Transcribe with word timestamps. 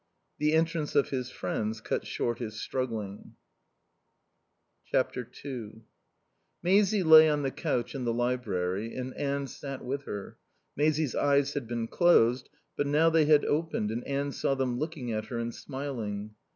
The 0.39 0.53
entrance 0.53 0.95
of 0.95 1.09
his 1.11 1.29
friends 1.29 1.79
cut 1.79 2.07
short 2.07 2.39
his 2.39 2.59
struggling. 2.59 3.35
ii 4.91 5.81
Maisie 6.63 7.03
lay 7.03 7.29
on 7.29 7.43
the 7.43 7.51
couch 7.51 7.93
in 7.93 8.03
the 8.03 8.11
library, 8.11 8.95
and 8.95 9.13
Anne 9.13 9.45
sat 9.45 9.85
with 9.85 10.05
her. 10.05 10.37
Maisie's 10.75 11.13
eyes 11.13 11.53
had 11.53 11.67
been 11.67 11.87
closed, 11.87 12.49
but 12.75 12.87
now 12.87 13.11
they 13.11 13.25
had 13.25 13.45
opened, 13.45 13.91
and 13.91 14.03
Anne 14.07 14.31
saw 14.31 14.55
them 14.55 14.79
looking 14.79 15.11
at 15.11 15.25
her 15.25 15.37
and 15.37 15.53
smiling. 15.53 16.33